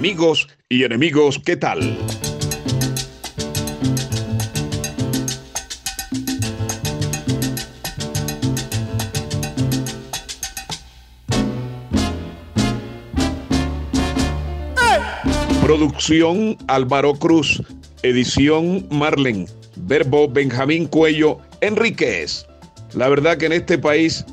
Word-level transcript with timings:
Amigos 0.00 0.48
y 0.70 0.84
enemigos, 0.84 1.38
¿qué 1.44 1.56
tal? 1.56 1.94
Producción 15.62 16.56
Álvaro 16.66 17.12
Cruz, 17.12 17.62
edición 18.02 18.88
Marlen, 18.90 19.46
verbo 19.76 20.30
Benjamín 20.30 20.86
Cuello 20.86 21.36
Enríquez. 21.60 22.46
La 22.94 23.10
verdad 23.10 23.36
que 23.36 23.44
en 23.44 23.52
este 23.52 23.76
país 23.76 24.24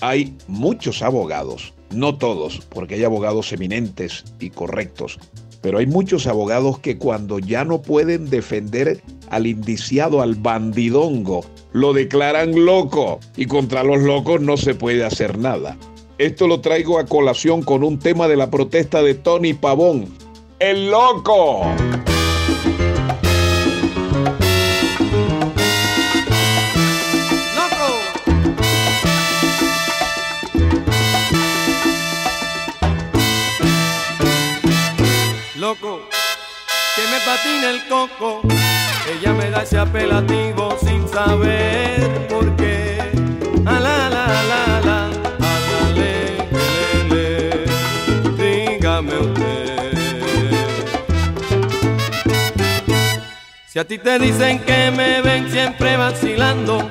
hay 0.00 0.34
muchos 0.46 1.02
abogados 1.02 1.74
no 1.92 2.16
todos, 2.16 2.60
porque 2.68 2.94
hay 2.94 3.04
abogados 3.04 3.52
eminentes 3.52 4.24
y 4.40 4.50
correctos, 4.50 5.18
pero 5.60 5.78
hay 5.78 5.86
muchos 5.86 6.26
abogados 6.26 6.78
que 6.78 6.98
cuando 6.98 7.38
ya 7.38 7.64
no 7.64 7.82
pueden 7.82 8.30
defender 8.30 9.02
al 9.30 9.46
indiciado, 9.46 10.22
al 10.22 10.34
bandidongo, 10.34 11.44
lo 11.72 11.92
declaran 11.92 12.64
loco 12.64 13.20
y 13.36 13.46
contra 13.46 13.82
los 13.82 14.02
locos 14.02 14.40
no 14.40 14.56
se 14.56 14.74
puede 14.74 15.04
hacer 15.04 15.38
nada. 15.38 15.76
Esto 16.18 16.48
lo 16.48 16.60
traigo 16.60 16.98
a 16.98 17.06
colación 17.06 17.62
con 17.62 17.84
un 17.84 17.98
tema 17.98 18.26
de 18.28 18.36
la 18.36 18.50
protesta 18.50 19.02
de 19.02 19.14
Tony 19.14 19.54
Pavón. 19.54 20.06
¡El 20.58 20.90
loco! 20.90 21.62
Que 36.98 37.06
me 37.12 37.20
patina 37.20 37.70
el 37.70 37.86
coco. 37.86 38.40
Ella 39.12 39.32
me 39.32 39.50
da 39.50 39.62
ese 39.62 39.78
apelativo 39.78 40.76
sin 40.82 41.08
saber 41.08 42.26
por 42.28 42.56
qué. 42.56 42.98
A 43.64 43.78
la 43.78 44.08
la 44.08 44.26
la 44.50 44.80
la, 44.88 44.98
la 45.44 45.80
le, 45.94 46.14
le, 47.10 47.24
le, 48.36 48.76
dígame 48.76 49.16
usted. 49.16 49.92
Si 53.66 53.78
a 53.78 53.84
ti 53.84 53.98
te 53.98 54.18
dicen 54.18 54.58
que 54.60 54.90
me 54.90 55.22
ven 55.22 55.48
siempre 55.52 55.96
vacilando. 55.96 56.90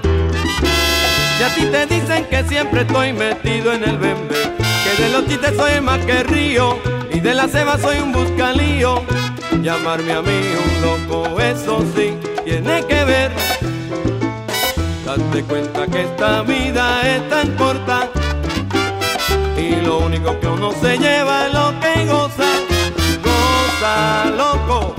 Si 1.38 1.44
a 1.44 1.54
ti 1.54 1.66
te 1.66 1.86
dicen 1.86 2.26
que 2.30 2.44
siempre 2.46 2.82
estoy 2.82 3.12
metido 3.12 3.74
en 3.74 3.84
el 3.84 3.98
bembe, 3.98 4.36
que 4.84 5.04
de 5.04 5.10
los 5.10 5.28
chistes 5.28 5.54
soy 5.58 5.82
más 5.82 6.00
que 6.06 6.24
río 6.24 6.80
y 7.12 7.20
de 7.20 7.34
la 7.34 7.48
ceba 7.50 7.78
soy 7.78 7.98
un 7.98 8.14
buscalío. 8.14 9.17
Llamarme 9.62 10.14
a 10.14 10.22
mí 10.22 10.40
un 10.66 10.82
loco, 10.82 11.40
eso 11.40 11.84
sí, 11.96 12.16
tiene 12.46 12.86
que 12.86 13.04
ver. 13.04 13.32
Date 15.06 15.44
cuenta 15.44 15.88
que 15.88 16.04
esta 16.04 16.42
vida 16.44 17.02
es 17.16 17.30
tan 17.30 17.56
corta 17.56 18.10
y 19.58 19.82
lo 19.86 20.00
único 20.00 20.40
que 20.40 20.48
uno 20.48 20.72
se 20.72 20.98
lleva 20.98 21.48
es 21.48 21.54
lo 21.54 21.74
que 21.80 22.06
goza. 22.06 22.52
Goza, 23.24 24.26
loco, 24.38 24.96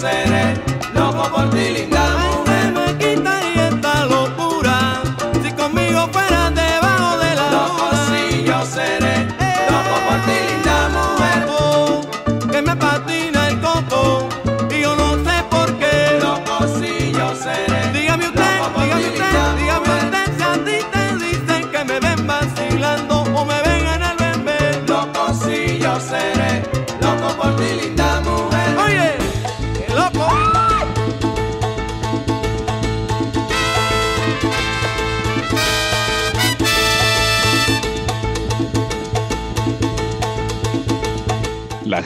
seré 0.00 0.54
loco 0.94 1.22
por 1.30 1.50
ti, 1.50 1.95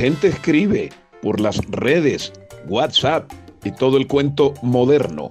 gente 0.01 0.29
escribe 0.29 0.89
por 1.21 1.41
las 1.41 1.59
redes, 1.69 2.33
WhatsApp 2.67 3.31
y 3.65 3.71
todo 3.71 3.99
el 3.99 4.07
cuento 4.07 4.55
moderno. 4.63 5.31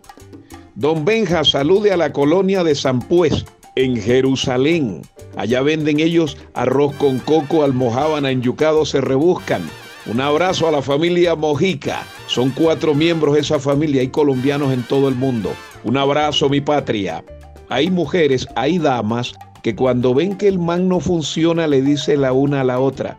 Don 0.76 1.06
Benja, 1.06 1.44
salude 1.44 1.92
a 1.92 1.98
la 1.98 2.14
colonia 2.14 2.64
de 2.64 2.76
San 2.76 3.00
Pues, 3.00 3.48
en 3.76 3.98
Jerusalén. 3.98 5.02
Allá 5.36 5.64
venden 5.64 6.00
ellos 6.00 6.38
arroz 6.54 6.94
con 6.98 7.18
coco, 7.18 7.64
almohábana, 7.64 8.30
enyucado, 8.30 8.86
se 8.86 9.02
rebuscan. 9.02 9.68
Un 10.06 10.22
abrazo 10.22 10.68
a 10.68 10.72
la 10.72 10.84
familia 10.84 11.34
Mojica. 11.34 12.04
Son 12.28 12.52
cuatro 12.52 12.94
miembros 12.94 13.34
de 13.34 13.40
esa 13.40 13.58
familia. 13.58 14.02
Hay 14.02 14.10
colombianos 14.10 14.72
en 14.72 14.84
todo 14.84 15.10
el 15.10 15.16
mundo. 15.16 15.52
Un 15.84 15.98
abrazo, 15.98 16.48
mi 16.48 16.62
patria. 16.62 17.24
Hay 17.70 17.90
mujeres, 17.90 18.48
hay 18.56 18.78
damas 18.78 19.34
que 19.64 19.76
cuando 19.76 20.14
ven 20.14 20.38
que 20.38 20.48
el 20.48 20.60
man 20.60 20.88
no 20.88 21.00
funciona 21.00 21.66
le 21.66 21.82
dice 21.82 22.18
la 22.18 22.34
una 22.34 22.62
a 22.62 22.64
la 22.64 22.80
otra, 22.80 23.18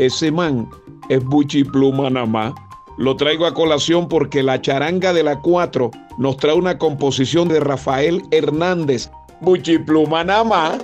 ese 0.00 0.32
man 0.32 0.66
es 1.10 1.22
Buchi 1.22 1.62
Pluma 1.62 2.08
nada 2.08 2.54
Lo 2.96 3.16
traigo 3.16 3.44
a 3.44 3.52
colación 3.52 4.08
porque 4.08 4.42
la 4.42 4.60
charanga 4.60 5.12
de 5.12 5.22
la 5.22 5.40
4 5.40 5.90
nos 6.16 6.38
trae 6.38 6.54
una 6.54 6.78
composición 6.78 7.48
de 7.48 7.60
Rafael 7.60 8.22
Hernández 8.30 9.10
Buchipluma 9.42 10.24
nada 10.24 10.44
más. 10.44 10.78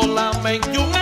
solamente 0.00 0.78
un 0.78 0.97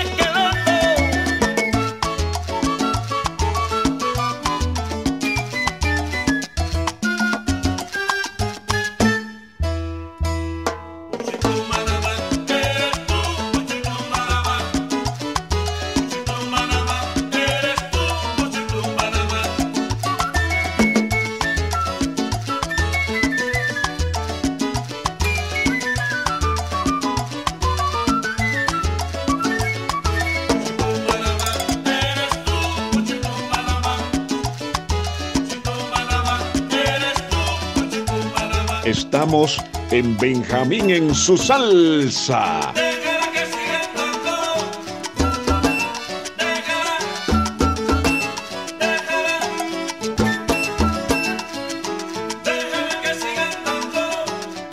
Estamos 38.86 39.58
en 39.90 40.16
Benjamín 40.16 40.90
en 40.90 41.12
su 41.12 41.36
salsa. 41.36 42.72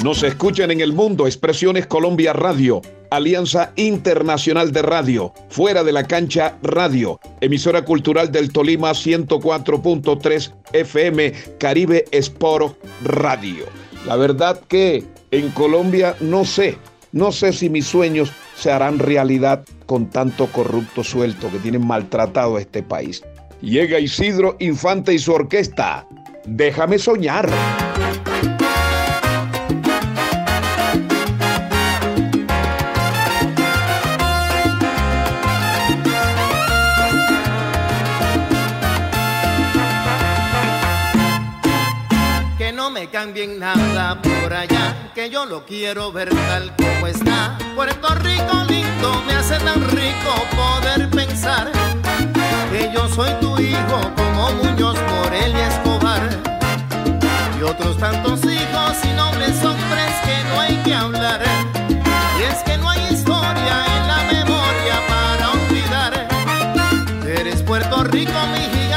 Nos 0.03 0.21
escuchan 0.21 0.69
en 0.69 0.81
el 0.81 0.93
mundo 0.93 1.25
Expresiones 1.25 1.87
Colombia 1.87 2.33
Radio, 2.33 2.83
Alianza 3.09 3.71
Internacional 3.77 4.71
de 4.71 4.83
Radio, 4.83 5.33
Fuera 5.49 5.83
de 5.83 5.91
la 5.91 6.03
Cancha 6.03 6.59
Radio, 6.61 7.19
emisora 7.41 7.83
cultural 7.83 8.31
del 8.31 8.53
Tolima 8.53 8.91
104.3 8.91 10.53
FM, 10.71 11.33
Caribe 11.57 12.05
Sport 12.11 12.77
Radio. 13.05 13.82
La 14.05 14.15
verdad 14.15 14.59
que 14.67 15.03
en 15.31 15.49
Colombia 15.51 16.15
no 16.19 16.45
sé, 16.45 16.77
no 17.11 17.31
sé 17.31 17.53
si 17.53 17.69
mis 17.69 17.85
sueños 17.85 18.31
se 18.55 18.71
harán 18.71 18.99
realidad 18.99 19.63
con 19.85 20.09
tanto 20.09 20.47
corrupto 20.47 21.03
suelto 21.03 21.49
que 21.51 21.59
tienen 21.59 21.85
maltratado 21.85 22.57
a 22.57 22.61
este 22.61 22.83
país. 22.83 23.23
Llega 23.61 23.99
Isidro 23.99 24.57
Infante 24.59 25.13
y 25.13 25.19
su 25.19 25.31
orquesta. 25.31 26.05
Déjame 26.45 26.99
soñar. 26.99 27.49
Cambien 43.23 43.57
nada 43.57 44.21
por 44.21 44.53
allá, 44.53 45.11
que 45.15 45.29
yo 45.29 45.45
lo 45.45 45.65
quiero 45.65 46.11
ver 46.11 46.29
tal 46.29 46.75
como 46.75 47.07
está. 47.07 47.57
Puerto 47.73 48.15
Rico 48.15 48.65
lindo, 48.67 49.23
me 49.25 49.33
hace 49.35 49.57
tan 49.59 49.81
rico 49.91 50.31
poder 50.53 51.09
pensar 51.09 51.71
que 52.69 52.91
yo 52.93 53.07
soy 53.07 53.31
tu 53.39 53.57
hijo 53.61 53.99
como 54.17 54.51
Muñoz, 54.55 54.97
Morel 55.09 55.53
y 55.55 55.61
Escobar. 55.61 56.21
Y 57.57 57.63
otros 57.63 57.97
tantos 57.97 58.43
hijos 58.43 58.93
y 59.05 59.13
nobles 59.13 59.63
hombres 59.63 60.11
que 60.25 60.43
no 60.49 60.59
hay 60.59 60.75
que 60.83 60.93
hablar. 60.93 61.41
Y 62.37 62.43
es 62.43 62.61
que 62.63 62.77
no 62.77 62.89
hay 62.89 63.01
historia 63.09 63.85
en 63.95 64.07
la 64.09 64.19
memoria 64.33 64.95
para 65.07 65.51
olvidar. 65.51 66.27
Eres 67.25 67.61
Puerto 67.61 68.03
Rico, 68.03 68.37
mi 68.51 68.59
gigante 68.59 68.92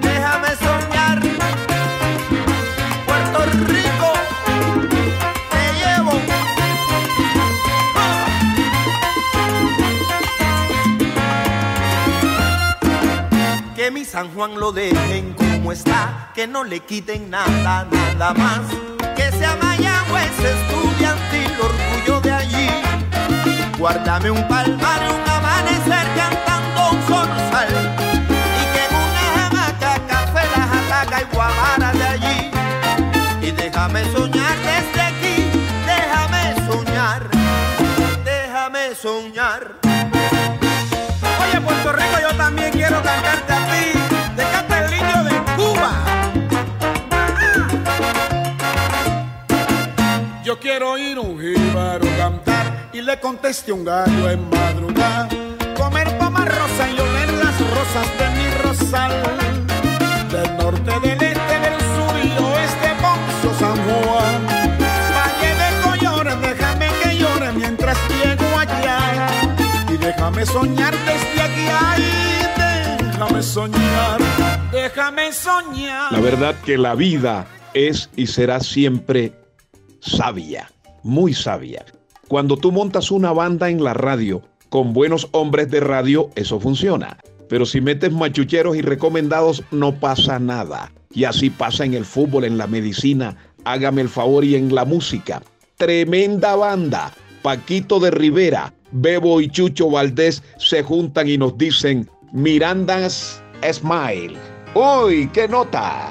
Déjame 0.00 0.56
soñar. 0.56 1.20
Puerto 3.06 3.40
Rico, 3.66 4.12
te 5.50 5.64
llevo. 5.80 6.12
Que 13.76 13.90
mi 13.90 14.06
San 14.06 14.32
Juan 14.32 14.58
lo 14.58 14.72
dejen 14.72 15.34
como 15.34 15.72
está, 15.72 16.30
que 16.34 16.46
no 16.46 16.64
le 16.64 16.80
quiten 16.80 17.28
nada, 17.28 17.86
nada 17.92 18.32
más. 18.32 18.60
Que 19.14 19.30
sea 19.30 19.58
Mayagüez 19.60 20.38
estudiantil, 20.38 21.52
orgullo 21.60 22.20
de 22.22 22.32
allí 22.32 22.82
Guárdame 23.82 24.30
un 24.30 24.46
palmar 24.46 24.91
Oye, 39.14 39.28
Puerto 41.60 41.92
Rico, 41.92 42.18
yo 42.22 42.34
también 42.34 42.72
quiero 42.72 43.02
cantarte 43.02 43.52
a 43.52 43.66
ti. 43.66 43.92
Te 44.36 44.42
canta 44.42 44.84
el 44.84 44.90
niño 44.90 45.24
de 45.24 45.34
Cuba. 45.54 45.90
Yo 50.42 50.58
quiero 50.58 50.96
ir 50.96 51.18
un 51.18 51.38
jíbaro 51.38 52.06
cantar 52.16 52.88
y 52.94 53.02
le 53.02 53.20
conteste 53.20 53.70
un 53.70 53.84
gallo 53.84 54.30
en 54.30 54.48
madrugada. 54.48 55.28
Comer 55.76 56.16
poma 56.16 56.46
rosa 56.46 56.88
y 56.90 56.98
oler 56.98 57.34
las 57.34 57.60
rosas 57.60 58.06
de 58.18 58.30
mi 58.30 58.50
rosal. 58.62 59.12
Del 60.30 60.56
norte, 60.56 61.00
del 61.06 61.11
déjame 70.32 70.46
soñar 70.46 70.94
desde 71.04 71.42
aquí, 71.42 72.02
déjame 73.04 73.42
soñar, 73.42 74.20
déjame 74.72 75.32
soñar. 75.32 76.12
La 76.12 76.20
verdad 76.20 76.54
que 76.64 76.78
la 76.78 76.94
vida 76.94 77.46
es 77.74 78.08
y 78.16 78.26
será 78.26 78.60
siempre 78.60 79.32
sabia, 80.00 80.70
muy 81.02 81.34
sabia. 81.34 81.84
Cuando 82.28 82.56
tú 82.56 82.72
montas 82.72 83.10
una 83.10 83.32
banda 83.32 83.68
en 83.68 83.84
la 83.84 83.94
radio 83.94 84.42
con 84.70 84.94
buenos 84.94 85.28
hombres 85.32 85.70
de 85.70 85.80
radio, 85.80 86.30
eso 86.34 86.58
funciona. 86.58 87.18
Pero 87.48 87.66
si 87.66 87.82
metes 87.82 88.10
machucheros 88.10 88.76
y 88.76 88.80
recomendados, 88.80 89.62
no 89.70 89.92
pasa 89.96 90.38
nada. 90.38 90.90
Y 91.12 91.24
así 91.24 91.50
pasa 91.50 91.84
en 91.84 91.92
el 91.92 92.06
fútbol, 92.06 92.44
en 92.44 92.56
la 92.56 92.66
medicina, 92.66 93.36
hágame 93.64 94.00
el 94.00 94.08
favor 94.08 94.44
y 94.44 94.56
en 94.56 94.74
la 94.74 94.86
música. 94.86 95.42
Tremenda 95.76 96.56
banda. 96.56 97.12
Paquito 97.42 97.98
de 97.98 98.12
Rivera, 98.12 98.72
Bebo 98.92 99.40
y 99.40 99.48
Chucho 99.48 99.90
Valdés 99.90 100.42
se 100.58 100.82
juntan 100.82 101.28
y 101.28 101.38
nos 101.38 101.56
dicen 101.58 102.08
Miranda's 102.32 103.42
Smile. 103.72 104.36
¡Uy, 104.74 105.28
qué 105.32 105.48
nota! 105.48 106.10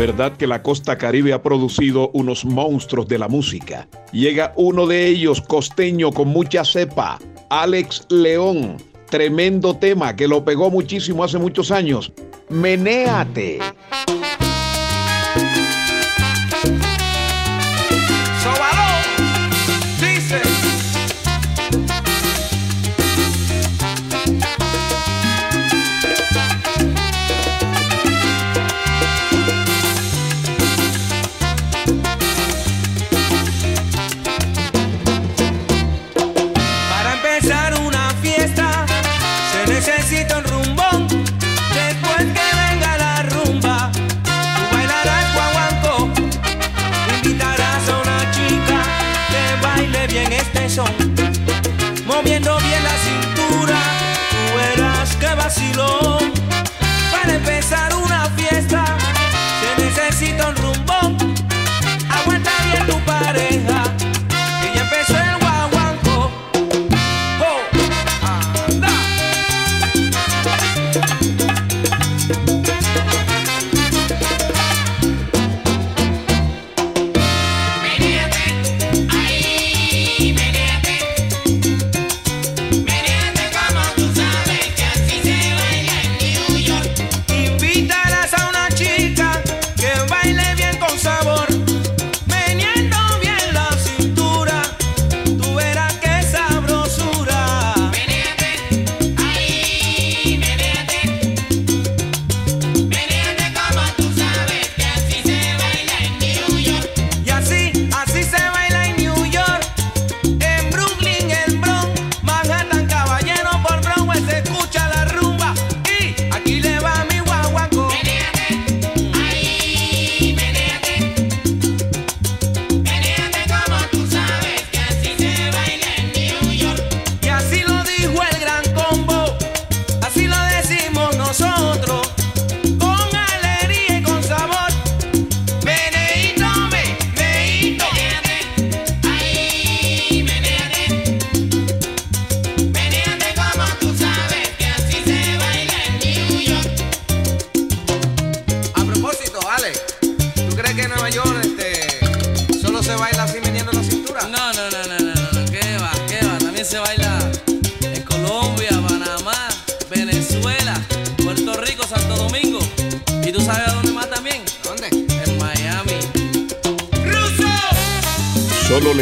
Verdad 0.00 0.32
que 0.34 0.46
la 0.46 0.62
costa 0.62 0.96
caribe 0.96 1.34
ha 1.34 1.42
producido 1.42 2.08
unos 2.14 2.46
monstruos 2.46 3.06
de 3.06 3.18
la 3.18 3.28
música. 3.28 3.86
Llega 4.12 4.54
uno 4.56 4.86
de 4.86 5.06
ellos, 5.06 5.42
costeño 5.42 6.10
con 6.10 6.28
mucha 6.28 6.64
cepa, 6.64 7.18
Alex 7.50 8.06
León. 8.08 8.78
Tremendo 9.10 9.76
tema 9.76 10.16
que 10.16 10.26
lo 10.26 10.42
pegó 10.42 10.70
muchísimo 10.70 11.22
hace 11.22 11.36
muchos 11.36 11.70
años. 11.70 12.14
Menéate. 12.48 13.58
Bien 50.30 50.40
este 50.40 50.68
son. 50.68 50.90
Moviendo 52.06 52.56
bien 52.58 52.82
la 52.84 52.96
cintura, 53.06 53.78
tú 54.30 54.56
verás 54.56 55.16
que 55.16 55.34
vacilón. 55.34 56.49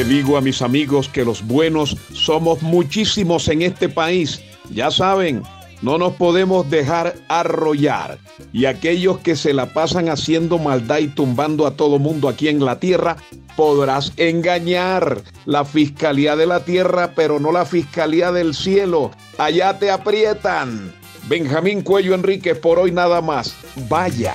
Digo 0.09 0.39
a 0.39 0.41
mis 0.41 0.63
amigos 0.63 1.09
que 1.09 1.25
los 1.25 1.47
buenos 1.47 1.97
somos 2.15 2.63
muchísimos 2.63 3.47
en 3.49 3.61
este 3.63 3.91
país. 3.91 4.41
Ya 4.71 4.91
saben, 4.91 5.43
no 5.83 5.99
nos 5.99 6.15
podemos 6.15 6.69
dejar 6.71 7.15
arrollar. 7.29 8.19
Y 8.53 8.65
aquellos 8.65 9.19
que 9.19 9.37
se 9.37 9.53
la 9.53 9.67
pasan 9.75 10.09
haciendo 10.09 10.59
maldad 10.59 10.99
y 10.99 11.09
tumbando 11.09 11.67
a 11.67 11.77
todo 11.77 11.99
mundo 11.99 12.29
aquí 12.29 12.49
en 12.49 12.65
la 12.65 12.81
tierra, 12.81 13.19
podrás 13.55 14.13
engañar 14.17 15.23
la 15.45 15.65
fiscalía 15.65 16.37
de 16.37 16.47
la 16.47 16.65
tierra, 16.65 17.13
pero 17.15 17.39
no 17.39 17.53
la 17.53 17.67
fiscalía 17.67 18.33
del 18.33 18.55
cielo. 18.55 19.11
Allá 19.37 19.79
te 19.79 19.91
aprietan. 19.91 20.93
Benjamín 21.29 21.83
Cuello 21.83 22.15
Enríquez, 22.15 22.59
por 22.59 22.79
hoy 22.79 22.93
nada 22.93 23.21
más. 23.21 23.55
Vaya. 23.91 24.35